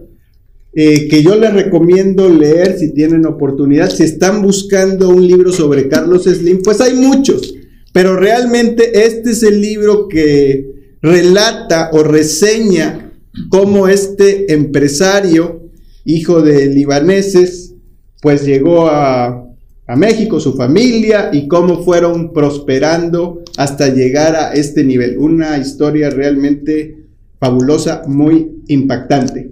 eh, 0.75 1.09
que 1.09 1.23
yo 1.23 1.37
les 1.37 1.53
recomiendo 1.53 2.29
leer 2.29 2.79
si 2.79 2.93
tienen 2.93 3.27
oportunidad. 3.27 3.91
Si 3.91 4.03
están 4.03 4.43
buscando 4.43 5.09
un 5.09 5.27
libro 5.27 5.53
sobre 5.53 5.89
Carlos 5.89 6.25
Slim, 6.25 6.63
pues 6.63 6.81
hay 6.81 6.95
muchos, 6.95 7.55
pero 7.93 8.17
realmente 8.17 9.07
este 9.07 9.31
es 9.31 9.43
el 9.43 9.61
libro 9.61 10.07
que 10.07 10.67
relata 11.01 11.91
o 11.93 12.03
reseña 12.03 13.08
cómo 13.49 13.89
este 13.89 14.53
empresario, 14.53 15.71
hijo 16.05 16.43
de 16.43 16.67
libaneses, 16.67 17.75
pues 18.21 18.45
llegó 18.45 18.89
a 18.89 19.49
a 19.89 19.97
México, 19.97 20.39
su 20.39 20.53
familia 20.53 21.31
y 21.33 21.49
cómo 21.49 21.83
fueron 21.83 22.35
prosperando 22.35 23.43
hasta 23.57 23.89
llegar 23.89 24.37
a 24.37 24.53
este 24.53 24.85
nivel. 24.85 25.17
Una 25.17 25.57
historia 25.57 26.11
realmente 26.11 27.07
fabulosa, 27.41 28.03
muy 28.07 28.63
impactante. 28.69 29.51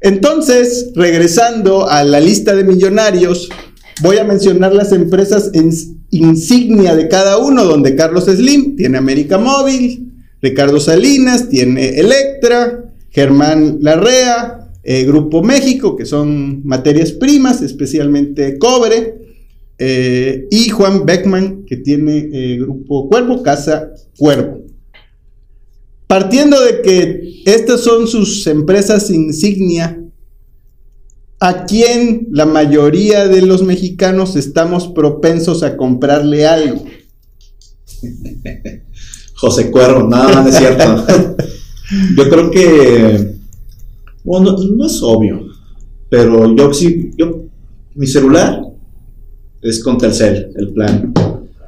Entonces, 0.00 0.92
regresando 0.94 1.90
a 1.90 2.04
la 2.04 2.20
lista 2.20 2.54
de 2.54 2.62
millonarios, 2.62 3.48
voy 4.00 4.18
a 4.18 4.24
mencionar 4.24 4.72
las 4.72 4.92
empresas 4.92 5.50
en 5.54 5.72
insignia 6.10 6.94
de 6.94 7.08
cada 7.08 7.38
uno, 7.38 7.64
donde 7.64 7.96
Carlos 7.96 8.26
Slim 8.26 8.76
tiene 8.76 8.96
América 8.96 9.38
Móvil, 9.38 10.12
Ricardo 10.40 10.78
Salinas 10.78 11.48
tiene 11.48 11.98
Electra, 11.98 12.84
Germán 13.14 13.78
Larrea, 13.80 14.72
eh, 14.82 15.04
Grupo 15.04 15.40
México, 15.40 15.94
que 15.94 16.04
son 16.04 16.66
materias 16.66 17.12
primas, 17.12 17.62
especialmente 17.62 18.58
cobre, 18.58 19.14
eh, 19.78 20.48
y 20.50 20.68
Juan 20.70 21.06
Beckman, 21.06 21.64
que 21.64 21.76
tiene 21.76 22.28
eh, 22.32 22.58
Grupo 22.58 23.08
Cuervo, 23.08 23.40
Casa 23.42 23.92
Cuervo. 24.18 24.62
Partiendo 26.08 26.60
de 26.60 26.82
que 26.82 27.42
estas 27.46 27.82
son 27.82 28.08
sus 28.08 28.46
empresas 28.48 29.08
insignia, 29.10 30.00
a 31.38 31.66
quien 31.66 32.28
la 32.32 32.46
mayoría 32.46 33.28
de 33.28 33.42
los 33.42 33.62
mexicanos 33.62 34.34
estamos 34.34 34.88
propensos 34.88 35.62
a 35.62 35.76
comprarle 35.76 36.46
algo. 36.46 36.84
José 39.36 39.70
Cuervo, 39.70 40.08
nada, 40.08 40.42
no 40.42 40.48
es 40.48 40.56
cierto. 40.56 41.06
Yo 42.16 42.28
creo 42.28 42.50
que, 42.50 43.34
bueno, 44.22 44.56
no 44.76 44.86
es 44.86 45.02
obvio, 45.02 45.46
pero 46.08 46.54
yo 46.54 46.72
sí, 46.72 47.10
yo, 47.16 47.44
mi 47.94 48.06
celular 48.06 48.62
es 49.62 49.82
con 49.82 49.98
Telcel 49.98 50.50
el 50.56 50.72
plan. 50.72 51.12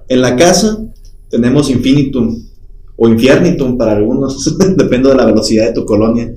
En 0.09 0.21
la 0.21 0.37
casa 0.37 0.85
tenemos 1.29 1.71
Infinitum 1.71 2.43
o 2.97 3.09
Infiernitum 3.09 3.77
para 3.77 3.97
algunos, 3.97 4.59
depende 4.77 5.11
de 5.11 5.17
la 5.17 5.27
velocidad 5.27 5.67
de 5.67 5.73
tu 5.73 5.85
colonia. 5.85 6.33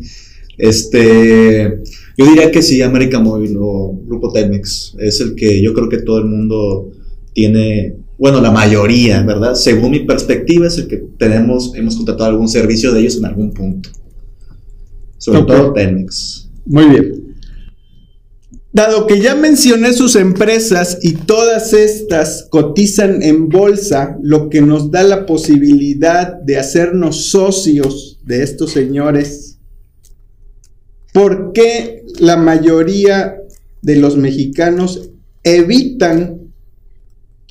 Este, 0.58 1.82
yo 2.18 2.26
diría 2.26 2.52
que 2.52 2.62
sí, 2.62 2.82
América 2.82 3.20
Móvil 3.20 3.56
o 3.60 3.98
Grupo 4.06 4.32
Telmex 4.32 4.96
es 5.00 5.22
el 5.22 5.36
que 5.36 5.62
yo 5.62 5.74
creo 5.74 5.88
que 5.88 6.02
todo 6.02 6.20
el 6.20 6.26
mundo 6.26 6.92
tiene, 7.34 7.96
bueno, 8.20 8.42
la 8.42 8.52
mayoría, 8.52 9.24
¿verdad? 9.24 9.56
Según 9.56 9.92
mi 9.92 10.02
perspectiva 10.02 10.68
es 10.68 10.78
el 10.78 10.88
que 10.88 10.98
tenemos, 11.18 11.72
hemos 11.74 11.96
contratado 11.96 12.30
algún 12.30 12.50
servicio 12.50 12.94
de 12.94 13.00
ellos 13.00 13.16
en 13.16 13.26
algún 13.26 13.54
punto. 13.54 13.90
Sobre 15.18 15.44
todo 15.44 15.72
Telmex. 15.72 16.50
Muy 16.66 16.86
bien. 16.90 17.36
Dado 18.74 19.08
que 19.08 19.22
ya 19.22 19.36
mencioné 19.36 19.94
sus 19.94 20.18
empresas 20.18 21.00
y 21.02 21.14
todas 21.14 21.72
estas 21.72 22.48
cotizan 22.50 23.24
en 23.24 23.48
bolsa, 23.48 24.18
lo 24.22 24.50
que 24.50 24.62
nos 24.62 24.92
da 24.92 25.02
la 25.04 25.26
posibilidad 25.26 26.34
de 26.34 26.58
hacernos 26.58 27.30
socios 27.30 28.20
de 28.26 28.44
estos 28.44 28.72
señores, 28.72 29.60
¿por 31.14 31.54
qué 31.54 32.04
la 32.20 32.36
mayoría 32.36 33.38
de 33.82 33.96
los 33.96 34.18
mexicanos 34.18 35.10
evitan 35.44 36.49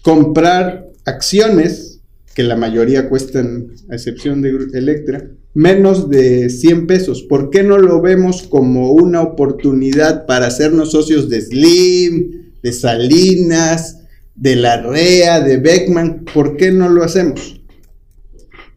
comprar 0.08 0.88
acciones, 1.04 2.00
que 2.34 2.42
la 2.42 2.56
mayoría 2.56 3.10
cuestan, 3.10 3.72
a 3.90 3.94
excepción 3.94 4.40
de 4.40 4.56
Electra, 4.72 5.28
menos 5.52 6.08
de 6.08 6.48
100 6.48 6.86
pesos. 6.86 7.24
¿Por 7.24 7.50
qué 7.50 7.62
no 7.62 7.76
lo 7.76 8.00
vemos 8.00 8.44
como 8.44 8.92
una 8.92 9.20
oportunidad 9.20 10.24
para 10.24 10.46
hacernos 10.46 10.92
socios 10.92 11.28
de 11.28 11.42
Slim, 11.42 12.52
de 12.62 12.72
Salinas, 12.72 14.06
de 14.34 14.56
Larrea, 14.56 15.42
de 15.42 15.58
Beckman? 15.58 16.24
¿Por 16.32 16.56
qué 16.56 16.70
no 16.70 16.88
lo 16.88 17.04
hacemos? 17.04 17.60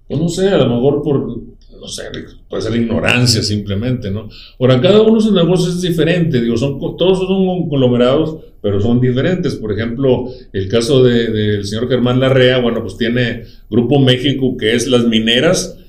Pues 0.09 0.19
no 0.19 0.27
sé, 0.27 0.50
a 0.50 0.57
lo 0.57 0.67
mejor 0.67 1.01
por, 1.01 1.40
no 1.81 1.88
sé, 1.88 2.03
puede 2.47 2.61
ser 2.61 2.75
ignorancia 2.75 3.41
simplemente, 3.41 4.11
¿no? 4.11 4.29
Ahora, 4.59 4.79
cada 4.79 5.01
uno 5.01 5.15
de 5.15 5.21
sus 5.21 5.33
negocios 5.33 5.75
es 5.75 5.81
diferente, 5.81 6.39
digo, 6.39 6.55
son, 6.55 6.79
todos 6.95 7.17
son 7.17 7.67
conglomerados, 7.67 8.38
pero 8.61 8.79
son 8.79 9.01
diferentes. 9.01 9.55
Por 9.55 9.71
ejemplo, 9.71 10.29
el 10.53 10.69
caso 10.69 11.03
del 11.03 11.65
señor 11.65 11.89
Germán 11.89 12.19
Larrea, 12.19 12.59
bueno, 12.59 12.81
pues 12.81 12.97
tiene 12.97 13.45
Grupo 13.69 14.00
México, 14.00 14.55
que 14.57 14.75
es 14.75 14.88
las 14.88 15.07
mineras, 15.07 15.79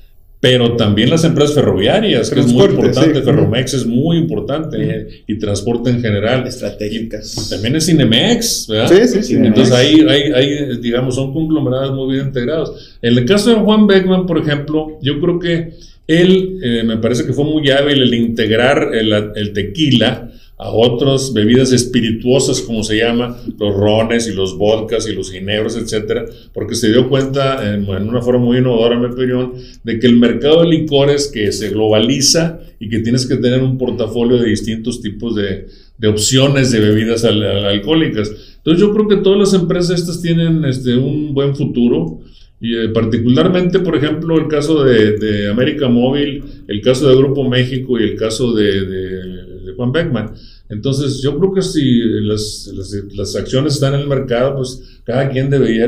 pero 0.43 0.75
también 0.75 1.09
las 1.09 1.23
empresas 1.23 1.55
ferroviarias, 1.55 2.29
que 2.29 2.41
es 2.41 2.47
muy 2.47 2.65
importante, 2.65 3.21
Ferromex 3.21 3.75
es 3.75 3.85
muy 3.85 4.17
importante 4.17 5.23
y 5.25 5.37
transporte 5.39 5.89
en 5.89 6.01
general. 6.01 6.45
Estratégicas. 6.45 7.47
también 7.49 7.77
es 7.77 7.85
Cinemex, 7.85 8.67
¿verdad? 8.67 8.89
Sí, 8.89 9.07
sí, 9.07 9.23
sí. 9.23 9.35
Entonces 9.35 9.73
ahí, 9.73 10.05
hay, 10.05 10.79
digamos, 10.81 11.15
son 11.15 11.31
conglomerados 11.31 11.95
muy 11.95 12.15
bien 12.15 12.27
integrados. 12.27 12.97
En 13.01 13.17
el 13.17 13.23
caso 13.23 13.51
de 13.51 13.55
Juan 13.55 13.87
Beckman, 13.87 14.25
por 14.25 14.37
ejemplo, 14.37 14.99
yo 15.01 15.17
creo 15.21 15.39
que 15.39 15.75
él 16.07 16.59
eh, 16.61 16.83
me 16.83 16.97
parece 16.97 17.25
que 17.25 17.31
fue 17.31 17.45
muy 17.45 17.69
hábil 17.69 18.01
el 18.01 18.13
integrar 18.13 18.93
el, 18.93 19.13
el 19.13 19.53
tequila 19.53 20.29
a 20.63 20.69
otras 20.71 21.33
bebidas 21.33 21.73
espirituosas, 21.73 22.61
como 22.61 22.83
se 22.83 22.97
llama, 22.97 23.37
los 23.59 23.75
rones 23.75 24.29
y 24.29 24.33
los 24.33 24.57
vodkas 24.57 25.09
y 25.09 25.13
los 25.13 25.29
ginebros, 25.29 25.75
etcétera, 25.75 26.23
porque 26.53 26.75
se 26.75 26.89
dio 26.89 27.09
cuenta 27.09 27.73
en, 27.73 27.89
una 27.89 28.21
forma 28.21 28.45
muy 28.45 28.59
innovadora, 28.59 28.97
mi 28.97 29.07
opinión, 29.07 29.53
de 29.83 29.99
que 29.99 30.07
el 30.07 30.15
mercado 30.15 30.61
de 30.61 30.69
licores 30.69 31.27
que 31.27 31.51
se 31.51 31.69
globaliza 31.69 32.61
y 32.79 32.87
que 32.87 32.99
tienes 32.99 33.25
que 33.25 33.35
tener 33.35 33.61
un 33.61 33.77
portafolio 33.77 34.37
de 34.37 34.47
distintos 34.47 35.01
tipos 35.01 35.35
de, 35.35 35.67
de 35.97 36.07
opciones 36.07 36.71
de 36.71 36.79
bebidas 36.79 37.25
alcohólicas. 37.25 38.31
Entonces 38.55 38.79
yo 38.79 38.93
creo 38.93 39.09
que 39.09 39.17
todas 39.17 39.39
las 39.39 39.53
empresas 39.53 39.99
estas 39.99 40.21
tienen 40.21 40.63
este, 40.63 40.95
un 40.95 41.33
buen 41.33 41.57
futuro. 41.57 42.21
Y 42.61 42.77
eh, 42.77 42.89
particularmente, 42.93 43.79
por 43.79 43.97
ejemplo, 43.97 44.37
el 44.37 44.47
caso 44.47 44.85
de, 44.85 45.17
de, 45.17 45.49
América 45.49 45.89
Móvil, 45.89 46.41
el 46.69 46.79
caso 46.79 47.09
de 47.09 47.17
Grupo 47.17 47.49
México 47.49 47.99
y 47.99 48.03
el 48.03 48.15
caso 48.15 48.53
de, 48.53 48.85
de 48.85 49.73
Juan 49.75 49.91
Beckman. 49.91 50.33
Entonces, 50.73 51.21
yo 51.21 51.37
creo 51.37 51.53
que 51.53 51.61
si 51.61 52.01
las, 52.21 53.35
acciones 53.35 53.75
están 53.75 53.93
en 53.93 54.01
el 54.01 54.07
mercado, 54.07 54.55
pues 54.57 54.99
cada 55.03 55.29
quien 55.29 55.49
debería 55.49 55.87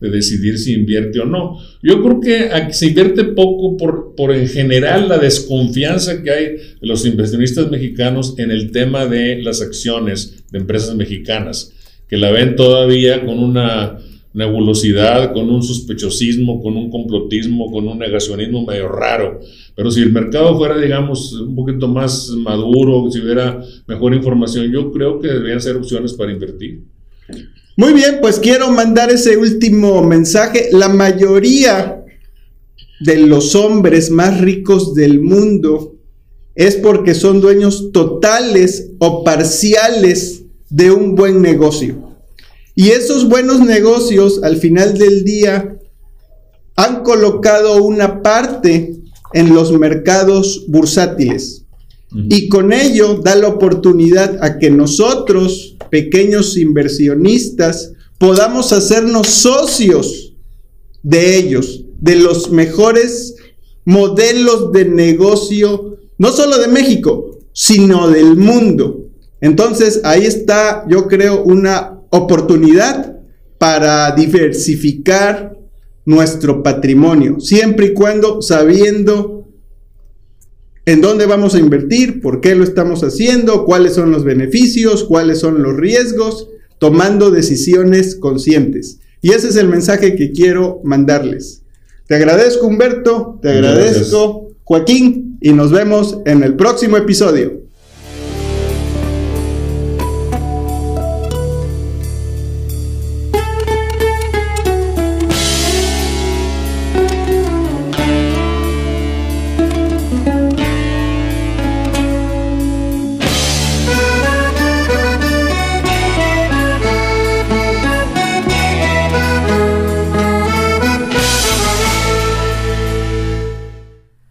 de 0.00 0.10
decidir 0.10 0.58
si 0.58 0.74
invierte 0.74 1.20
o 1.20 1.24
no. 1.24 1.58
Yo 1.82 2.02
creo 2.02 2.20
que 2.20 2.72
se 2.72 2.86
invierte 2.86 3.24
poco 3.24 3.76
por, 3.76 4.14
por 4.14 4.32
en 4.32 4.48
general 4.48 5.08
la 5.08 5.18
desconfianza 5.18 6.22
que 6.22 6.30
hay 6.30 6.44
de 6.80 6.86
los 6.86 7.04
inversionistas 7.04 7.70
mexicanos 7.70 8.34
en 8.38 8.50
el 8.50 8.70
tema 8.70 9.06
de 9.06 9.42
las 9.42 9.60
acciones 9.60 10.44
de 10.50 10.58
empresas 10.58 10.94
mexicanas, 10.94 11.72
que 12.08 12.16
la 12.16 12.30
ven 12.30 12.56
todavía 12.56 13.24
con 13.26 13.38
una 13.38 13.98
nebulosidad, 14.32 15.32
con 15.32 15.50
un 15.50 15.62
sospechosismo, 15.62 16.62
con 16.62 16.76
un 16.76 16.90
complotismo, 16.90 17.70
con 17.70 17.88
un 17.88 17.98
negacionismo 17.98 18.64
medio 18.64 18.88
raro. 18.88 19.40
Pero 19.74 19.90
si 19.90 20.00
el 20.02 20.12
mercado 20.12 20.56
fuera, 20.56 20.78
digamos, 20.78 21.32
un 21.32 21.54
poquito 21.54 21.88
más 21.88 22.28
maduro, 22.30 23.10
si 23.10 23.20
hubiera 23.20 23.62
mejor 23.86 24.14
información, 24.14 24.70
yo 24.70 24.92
creo 24.92 25.18
que 25.18 25.28
deberían 25.28 25.60
ser 25.60 25.76
opciones 25.76 26.12
para 26.12 26.32
invertir. 26.32 26.84
Muy 27.76 27.92
bien, 27.92 28.18
pues 28.20 28.38
quiero 28.38 28.70
mandar 28.70 29.10
ese 29.10 29.36
último 29.36 30.02
mensaje. 30.02 30.68
La 30.72 30.88
mayoría 30.88 32.04
de 33.00 33.18
los 33.26 33.54
hombres 33.54 34.10
más 34.10 34.40
ricos 34.40 34.94
del 34.94 35.20
mundo 35.20 35.96
es 36.54 36.76
porque 36.76 37.14
son 37.14 37.40
dueños 37.40 37.90
totales 37.92 38.92
o 38.98 39.24
parciales 39.24 40.44
de 40.68 40.90
un 40.90 41.14
buen 41.14 41.40
negocio. 41.40 42.09
Y 42.74 42.90
esos 42.90 43.28
buenos 43.28 43.60
negocios 43.60 44.42
al 44.42 44.56
final 44.56 44.96
del 44.96 45.24
día 45.24 45.76
han 46.76 47.02
colocado 47.02 47.82
una 47.82 48.22
parte 48.22 48.96
en 49.32 49.54
los 49.54 49.72
mercados 49.72 50.64
bursátiles. 50.68 51.64
Y 52.12 52.48
con 52.48 52.72
ello 52.72 53.20
da 53.22 53.36
la 53.36 53.48
oportunidad 53.48 54.42
a 54.42 54.58
que 54.58 54.70
nosotros, 54.70 55.76
pequeños 55.90 56.56
inversionistas, 56.56 57.92
podamos 58.18 58.72
hacernos 58.72 59.28
socios 59.28 60.34
de 61.02 61.36
ellos, 61.36 61.84
de 62.00 62.16
los 62.16 62.50
mejores 62.50 63.36
modelos 63.84 64.72
de 64.72 64.86
negocio, 64.86 65.98
no 66.18 66.32
solo 66.32 66.58
de 66.58 66.68
México, 66.68 67.38
sino 67.52 68.08
del 68.08 68.36
mundo. 68.36 69.06
Entonces 69.40 70.00
ahí 70.04 70.26
está, 70.26 70.84
yo 70.88 71.06
creo, 71.06 71.44
una 71.44 71.99
oportunidad 72.10 73.20
para 73.58 74.10
diversificar 74.12 75.56
nuestro 76.04 76.62
patrimonio, 76.62 77.40
siempre 77.40 77.86
y 77.86 77.94
cuando 77.94 78.42
sabiendo 78.42 79.40
en 80.86 81.00
dónde 81.00 81.26
vamos 81.26 81.54
a 81.54 81.58
invertir, 81.58 82.20
por 82.20 82.40
qué 82.40 82.54
lo 82.54 82.64
estamos 82.64 83.04
haciendo, 83.04 83.64
cuáles 83.64 83.94
son 83.94 84.10
los 84.10 84.24
beneficios, 84.24 85.04
cuáles 85.04 85.38
son 85.38 85.62
los 85.62 85.76
riesgos, 85.76 86.48
tomando 86.78 87.30
decisiones 87.30 88.16
conscientes. 88.16 88.98
Y 89.22 89.32
ese 89.32 89.48
es 89.48 89.56
el 89.56 89.68
mensaje 89.68 90.16
que 90.16 90.32
quiero 90.32 90.80
mandarles. 90.82 91.62
Te 92.06 92.16
agradezco 92.16 92.66
Humberto, 92.66 93.38
te 93.40 93.50
agradezco 93.50 94.48
Joaquín 94.64 95.38
y 95.40 95.52
nos 95.52 95.70
vemos 95.70 96.18
en 96.24 96.42
el 96.42 96.56
próximo 96.56 96.96
episodio. 96.96 97.60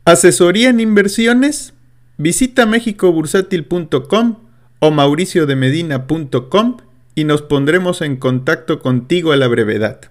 Asesoría 0.05 0.69
en 0.69 0.79
inversiones. 0.79 1.73
Visita 2.17 2.65
mexicobursátil.com 2.65 4.37
o 4.79 4.91
mauriciodemedina.com 4.91 6.77
y 7.15 7.23
nos 7.25 7.41
pondremos 7.41 8.01
en 8.01 8.15
contacto 8.15 8.79
contigo 8.79 9.31
a 9.31 9.37
la 9.37 9.47
brevedad. 9.47 10.01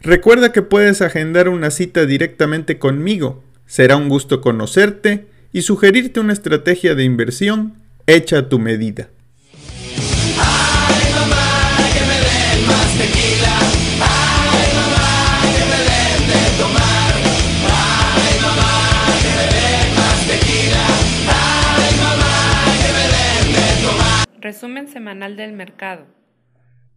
Recuerda 0.00 0.52
que 0.52 0.62
puedes 0.62 1.02
agendar 1.02 1.48
una 1.48 1.70
cita 1.70 2.06
directamente 2.06 2.78
conmigo. 2.78 3.42
Será 3.66 3.96
un 3.96 4.08
gusto 4.08 4.40
conocerte 4.40 5.26
y 5.52 5.62
sugerirte 5.62 6.20
una 6.20 6.32
estrategia 6.32 6.94
de 6.94 7.04
inversión 7.04 7.74
hecha 8.06 8.38
a 8.38 8.48
tu 8.48 8.58
medida. 8.58 9.08
Resumen 24.46 24.86
semanal 24.86 25.36
del 25.36 25.54
mercado. 25.54 26.06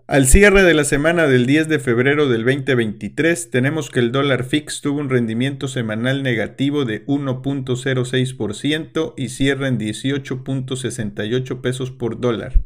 Al 0.05 0.27
cierre 0.27 0.62
de 0.62 0.75
la 0.75 0.83
semana 0.83 1.25
del 1.25 1.47
10 1.47 1.67
de 1.67 1.79
febrero 1.79 2.29
del 2.29 2.45
2023, 2.45 3.49
tenemos 3.49 3.89
que 3.89 4.01
el 4.01 4.12
dólar 4.12 4.43
fix 4.43 4.81
tuvo 4.81 4.99
un 4.99 5.09
rendimiento 5.09 5.67
semanal 5.67 6.21
negativo 6.21 6.85
de 6.85 7.03
1.06% 7.07 9.15
y 9.17 9.29
cierra 9.29 9.67
en 9.67 9.79
18.68 9.79 11.62
pesos 11.62 11.89
por 11.89 12.21
dólar. 12.21 12.62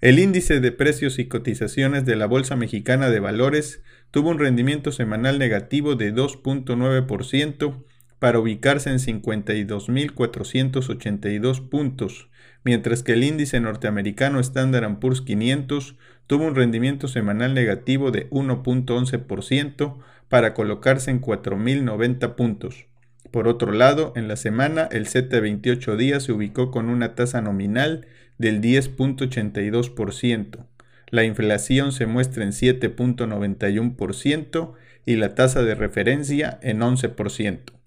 El 0.00 0.20
índice 0.20 0.60
de 0.60 0.70
precios 0.70 1.18
y 1.18 1.26
cotizaciones 1.26 2.04
de 2.04 2.14
la 2.14 2.26
Bolsa 2.26 2.54
Mexicana 2.54 3.10
de 3.10 3.18
Valores 3.18 3.82
tuvo 4.12 4.30
un 4.30 4.38
rendimiento 4.38 4.92
semanal 4.92 5.40
negativo 5.40 5.96
de 5.96 6.14
2.9% 6.14 7.84
para 8.20 8.38
ubicarse 8.38 8.90
en 8.90 9.00
52.482 9.00 11.68
puntos 11.68 12.29
mientras 12.64 13.02
que 13.02 13.12
el 13.12 13.24
índice 13.24 13.60
norteamericano 13.60 14.40
Standard 14.40 14.98
Poor's 14.98 15.20
500 15.20 15.96
tuvo 16.26 16.46
un 16.46 16.54
rendimiento 16.54 17.08
semanal 17.08 17.52
negativo 17.54 18.10
de 18.10 18.30
1.11% 18.30 19.98
para 20.28 20.54
colocarse 20.54 21.10
en 21.10 21.20
4.090 21.20 22.36
puntos. 22.36 22.86
Por 23.30 23.48
otro 23.48 23.72
lado, 23.72 24.12
en 24.16 24.28
la 24.28 24.36
semana 24.36 24.88
el 24.90 25.06
Z28 25.06 25.96
días 25.96 26.24
se 26.24 26.32
ubicó 26.32 26.70
con 26.70 26.88
una 26.88 27.14
tasa 27.14 27.40
nominal 27.40 28.06
del 28.38 28.60
10.82%. 28.60 30.66
La 31.10 31.24
inflación 31.24 31.92
se 31.92 32.06
muestra 32.06 32.44
en 32.44 32.50
7.91% 32.50 34.74
y 35.06 35.16
la 35.16 35.34
tasa 35.34 35.62
de 35.62 35.74
referencia 35.74 36.58
en 36.62 36.80
11%. 36.80 37.79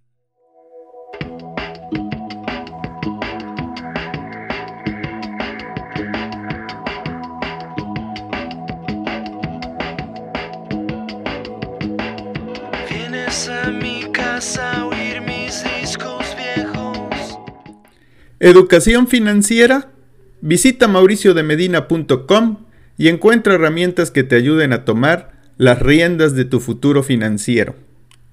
Educación 18.43 19.08
financiera. 19.08 19.89
Visita 20.41 20.89
mauriciodemedina.com 20.89 22.65
y 22.97 23.08
encuentra 23.08 23.53
herramientas 23.53 24.12
que 24.12 24.25
te 24.25 24.36
ayuden 24.36 24.73
a 24.73 24.84
tomar 24.84 25.32
las 25.56 25.82
riendas 25.82 26.36
de 26.36 26.43
tu 26.43 26.60
futuro 26.60 27.03
financiero. 27.03 27.73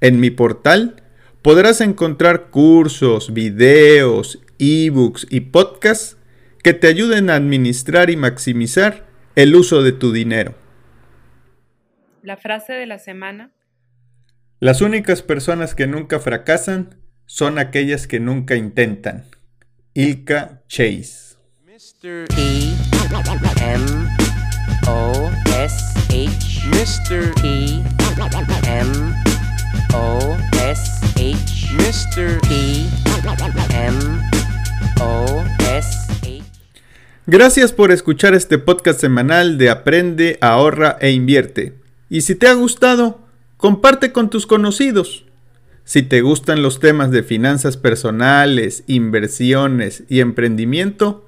En 0.00 0.18
mi 0.18 0.32
portal 0.32 1.00
podrás 1.42 1.80
encontrar 1.80 2.50
cursos, 2.50 3.32
videos, 3.32 4.40
ebooks 4.58 5.28
y 5.30 5.42
podcasts 5.42 6.16
que 6.64 6.72
te 6.72 6.88
ayuden 6.88 7.30
a 7.30 7.36
administrar 7.36 8.10
y 8.10 8.16
maximizar 8.16 9.06
el 9.36 9.54
uso 9.54 9.80
de 9.84 9.92
tu 9.92 10.10
dinero. 10.10 10.56
La 12.24 12.36
frase 12.36 12.72
de 12.72 12.86
la 12.86 12.98
semana. 12.98 13.52
Las 14.58 14.80
únicas 14.80 15.22
personas 15.22 15.76
que 15.76 15.86
nunca 15.86 16.18
fracasan 16.18 16.96
son 17.26 17.60
aquellas 17.60 18.08
que 18.08 18.18
nunca 18.18 18.56
intentan. 18.56 19.26
Ilka 19.94 20.62
Chase. 20.68 21.34
Mr. 21.66 22.26
E 22.38 22.76
M 23.60 23.84
O 24.86 25.28
S 25.58 25.74
H 26.08 26.62
Mr. 26.70 27.32
E 27.42 27.82
M 28.68 29.14
O 29.92 30.36
S 30.62 30.90
H 31.16 31.74
Mr. 31.74 32.38
E 32.52 32.86
M 33.74 33.98
O 35.00 35.44
S 35.58 36.12
H 36.22 36.42
Gracias 37.26 37.72
por 37.72 37.90
escuchar 37.90 38.34
este 38.34 38.58
podcast 38.58 39.00
semanal 39.00 39.58
de 39.58 39.70
Aprende, 39.70 40.38
ahorra 40.40 40.98
e 41.00 41.10
invierte. 41.10 41.74
Y 42.08 42.20
si 42.20 42.36
te 42.36 42.46
ha 42.46 42.54
gustado, 42.54 43.22
comparte 43.56 44.12
con 44.12 44.30
tus 44.30 44.46
conocidos. 44.46 45.24
Si 45.90 46.04
te 46.04 46.20
gustan 46.20 46.62
los 46.62 46.78
temas 46.78 47.10
de 47.10 47.24
finanzas 47.24 47.76
personales, 47.76 48.84
inversiones 48.86 50.04
y 50.08 50.20
emprendimiento, 50.20 51.26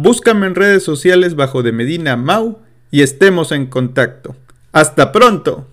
Búscame 0.00 0.46
en 0.46 0.54
redes 0.54 0.82
sociales 0.82 1.34
bajo 1.34 1.62
de 1.62 1.72
Medina 1.72 2.16
Mau 2.16 2.60
y 2.90 3.02
estemos 3.02 3.52
en 3.52 3.66
contacto. 3.66 4.34
¡Hasta 4.72 5.12
pronto! 5.12 5.66